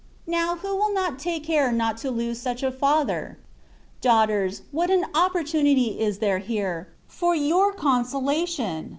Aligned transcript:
Now, 0.25 0.55
who 0.55 0.75
will 0.75 0.91
not 0.91 1.19
take 1.19 1.43
care 1.43 1.71
not 1.71 1.95
to 1.97 2.09
lose 2.09 2.41
such 2.41 2.63
a 2.63 2.71
Fath^? 2.71 3.35
Daughters, 4.01 4.63
what 4.71 4.89
an 4.89 5.05
op 5.13 5.33
portunity 5.33 5.95
is 5.99 6.17
there 6.17 6.39
here, 6.39 6.89
for 7.07 7.35
your 7.35 7.71
conscdatioa! 7.71 8.89